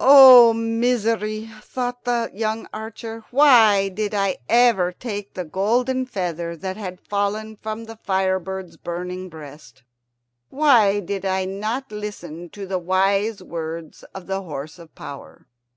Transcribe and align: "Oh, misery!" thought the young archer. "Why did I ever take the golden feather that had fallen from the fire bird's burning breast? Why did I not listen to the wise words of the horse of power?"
"Oh, 0.00 0.52
misery!" 0.52 1.48
thought 1.62 2.02
the 2.02 2.28
young 2.34 2.66
archer. 2.74 3.22
"Why 3.30 3.90
did 3.90 4.12
I 4.12 4.38
ever 4.48 4.90
take 4.90 5.34
the 5.34 5.44
golden 5.44 6.04
feather 6.04 6.56
that 6.56 6.76
had 6.76 7.00
fallen 7.00 7.54
from 7.54 7.84
the 7.84 7.94
fire 7.94 8.40
bird's 8.40 8.76
burning 8.76 9.28
breast? 9.28 9.84
Why 10.50 10.98
did 10.98 11.24
I 11.24 11.44
not 11.44 11.92
listen 11.92 12.50
to 12.50 12.66
the 12.66 12.80
wise 12.80 13.40
words 13.40 14.02
of 14.16 14.26
the 14.26 14.42
horse 14.42 14.80
of 14.80 14.92
power?" 14.96 15.46